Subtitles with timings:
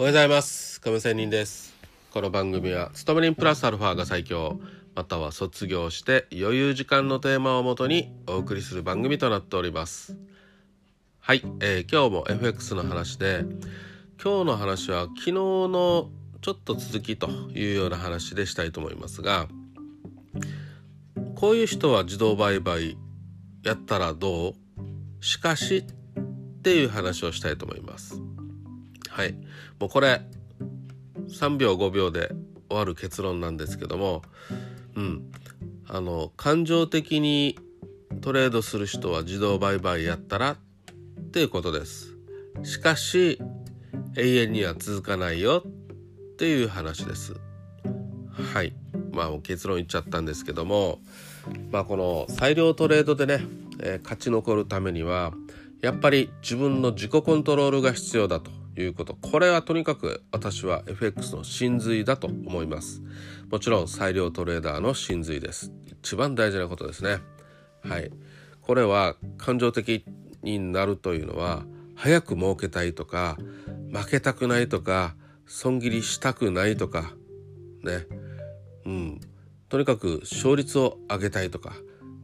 [0.00, 0.80] おはようございます。
[0.80, 1.74] 亀仙人です。
[2.12, 4.60] この番組は勤め人プラスアルファが最強
[4.94, 10.16] または卒業して余裕時間のテーマをもとにお送りする番組となっております。
[11.18, 13.44] はい、えー、今日も FX の話で
[14.22, 16.10] 今日の話は昨日の
[16.42, 19.48] ちょっと続きというような話でしたいと思いますが
[21.34, 22.96] こういう人は自動売買
[23.64, 24.54] やったらどう？
[25.20, 28.27] しかしっていう話をしたいと思います。
[29.18, 29.34] はい。
[29.80, 30.20] もうこれ
[31.28, 32.28] 3秒5秒で
[32.68, 34.22] 終わる結論なんですけども
[34.94, 35.32] うん。
[35.88, 37.58] あの感情的に
[38.20, 40.56] トレードする人は自動売買やったらっ
[41.32, 42.14] ていうことです。
[42.62, 43.40] しかし
[44.16, 47.34] 永遠には続かないよっていう話です。
[48.54, 48.72] はい。
[49.12, 51.00] まあ結論言っちゃったんですけども
[51.72, 53.40] まあこの裁量トレードでね、
[53.80, 55.32] えー、勝ち残るためには
[55.80, 58.57] やっぱり自分の自己コントロールが必要だと。
[58.80, 59.14] いうこと。
[59.14, 63.02] これはとにかく私は FX の真髄だと思います。
[63.50, 65.72] もちろん裁量トレーダーの真髄です。
[65.86, 67.18] 一番大事なことですね。
[67.82, 68.10] はい。
[68.60, 70.04] これは感情的
[70.42, 73.36] になるというのは早く儲けたいとか
[73.92, 75.14] 負けたくないとか
[75.46, 77.14] 損切りしたくないとか
[77.82, 78.06] ね。
[78.84, 79.20] うん。
[79.68, 81.74] とにかく勝率を上げたいとか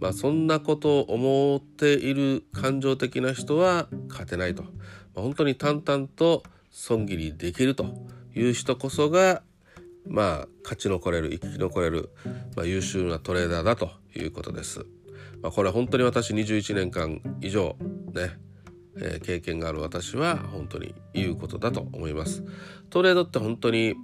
[0.00, 4.70] まあそんなことを思っている感情的な人は勝てないと、ま
[5.16, 7.86] あ、本当に淡々と損切りできると
[8.34, 9.42] いう人こそが
[10.06, 12.10] まあ勝ち残れる生き残れる、
[12.56, 14.86] まあ、優秀なトレーダーだということです。
[15.42, 17.76] まあ、これは本当に私21年間以上
[18.14, 18.38] ね
[18.96, 22.44] えー、経験がある私は本当に言うことだと思います。
[22.90, 23.94] トレードって本当に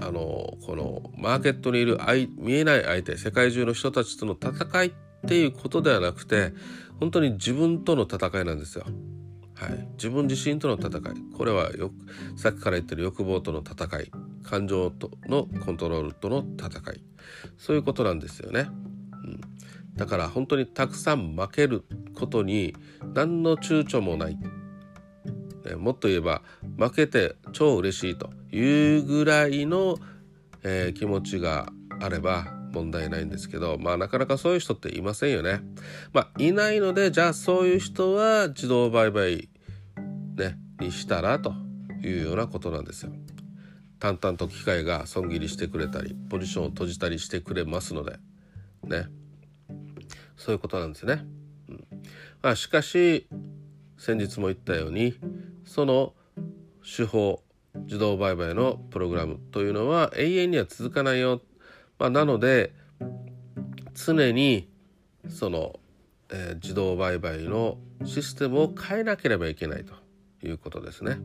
[0.00, 1.98] あのこのマーケットにいる
[2.36, 4.92] 見えない相手世界中の人たちとの戦いっ
[5.24, 6.52] っていうことではなくて
[7.00, 8.84] 本当に自分との戦いなんですよ。
[9.56, 11.14] はい、自分自身との戦い。
[11.36, 11.92] これはよ
[12.36, 14.12] さっきから言ってる欲望との戦い。
[14.42, 17.02] 感情とのコントロールとの戦い。
[17.56, 18.68] そういうことなんですよね。
[19.24, 19.40] うん、
[19.96, 21.84] だから本当にたくさん負ける
[22.14, 22.74] ことに
[23.14, 26.42] 何の躊躇もない、ね、もっと言えば
[26.78, 29.96] 負けて超嬉しいというぐらいの、
[30.62, 35.60] えー、気持ちがあれば問題ないんですけどまあなかなかそういう人っていませんよね。
[36.12, 39.48] まあいないのでじゃあそういう人は自動売買
[40.36, 41.54] ねにしたらと
[42.02, 43.12] いうようなことなんですよ。
[44.00, 48.18] 淡々と機械が損切りしてくれたりポジションを閉じたりしてくれますので
[48.82, 49.06] ね
[50.36, 51.24] そういうことなんですね。
[51.68, 51.84] うん
[52.42, 53.26] まあ、しかし
[53.96, 55.14] 先日も言ったように
[55.64, 56.12] その
[56.84, 57.42] 手法
[57.86, 61.40] 自動売買のプログラムというのは永遠には続かないよ、
[61.98, 62.72] まあ、なので
[63.94, 64.68] 常に
[65.28, 65.78] その、
[66.30, 69.94] えー、自動売買のシステムを変えなければいけないと
[70.46, 71.18] いうことですね。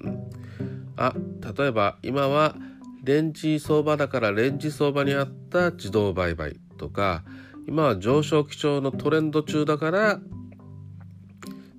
[0.00, 0.30] うん、
[0.96, 1.14] あ
[1.56, 2.56] 例えば今は
[3.04, 7.24] レンジ相場だからレンジ相場にあった自動売買とか
[7.66, 10.20] 今は上昇基調のトレンド中だから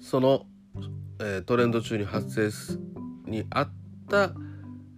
[0.02, 0.46] その、
[1.20, 2.80] えー、トレンド中に発生す
[3.26, 3.72] にあっ
[4.10, 4.32] た、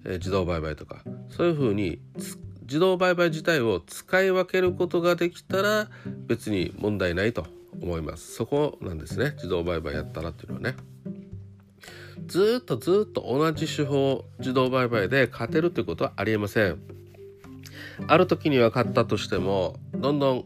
[0.06, 5.90] えー、自動売買とかそういうふうに突っ自動売買自体を使い分けることができたら
[6.26, 7.46] 別に問題ないと
[7.82, 8.34] 思います。
[8.34, 9.32] そこなんですね。
[9.36, 10.78] 自動売買やったらっていうのはね。
[12.28, 16.80] ずっとずっと同じ手法自動売買で勝てるということはありえません。
[18.08, 20.38] ある時には勝ったとしてもどんどん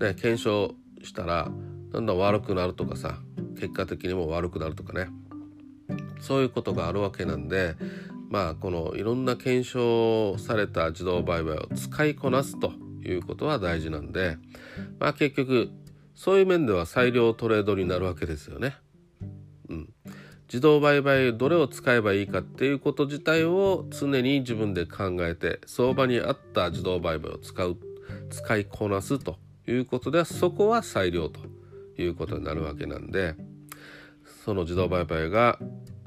[0.00, 1.52] ね、検証したら
[1.92, 3.20] だんだん悪くなるとかさ
[3.60, 5.08] 結果的にも悪くなるとかね。
[6.20, 7.76] そういうことがあるわけなんで
[8.30, 12.72] まあこのいろんな検証された自動売買を使いこなすと
[13.04, 14.38] いうことは大事なんで
[15.00, 15.70] まあ結局
[16.14, 18.76] そういう面では裁量トレードになるわけですよね。
[19.68, 19.88] うん、
[20.48, 27.76] 自動売買どれを使えばいいかっていうこと自体を常に自分で考えて相場に合った自動売買を使う
[28.30, 29.36] 使いこなすと
[29.66, 31.40] いうことではそこは裁量と
[31.96, 33.34] いうことになるわけなんで
[34.44, 35.58] その自動売買が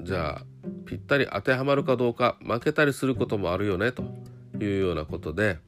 [0.02, 0.44] じゃあ
[0.86, 4.04] ぴったり当てはまるかどうか負けたりすることもあるよねと
[4.60, 5.58] いうようなことで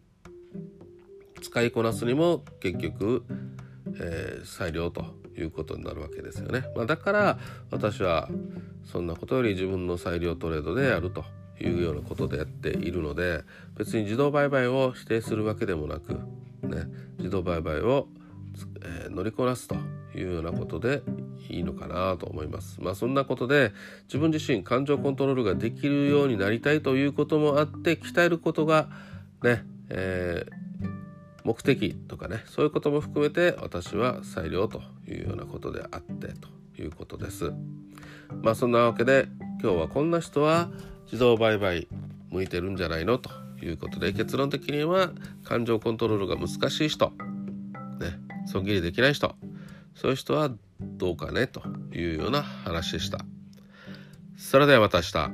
[1.43, 3.25] 使いこなすにも結局、
[4.01, 5.05] えー、裁量と
[5.37, 6.65] いうことになるわけですよね。
[6.75, 7.39] まあ、だから
[7.71, 8.29] 私は
[8.85, 11.25] そんなことより自分の裁量トレードでやると
[11.61, 13.43] いうようなことでやっているので
[13.77, 16.19] 別に自動売買を否定するわけでもなく
[16.67, 16.85] ね、
[17.19, 18.09] 自動売買を、
[18.83, 19.77] えー、乗りこなすと
[20.15, 21.03] いうようなことで
[21.49, 22.81] いいのかなと思います。
[22.81, 23.73] まあそんなことで
[24.05, 28.89] 自分自身感情コントロールができるようになりたいということもあって鍛えることが
[29.43, 30.89] ね、えー、
[31.45, 36.49] 目的とかねそういうことも含めて私は最良というようなことであってと
[36.81, 37.53] いうことです。
[38.43, 39.29] まあそんなわけで
[39.63, 40.71] 今日はこんな人は
[41.07, 41.87] 自動売買
[42.31, 43.31] 向いてるんじゃないのと
[43.63, 45.11] いうことで結論的には
[45.45, 47.13] 感情コントロールが難しい人、
[48.01, 49.35] ね、損切りできない人
[49.95, 50.51] そういう人は
[50.81, 51.63] どうかねと
[51.93, 53.19] いうような話でした。
[54.37, 55.31] それではまた明日。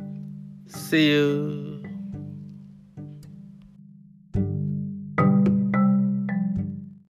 [0.69, 1.82] See you!